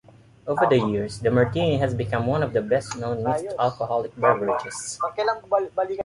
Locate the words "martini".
1.29-1.77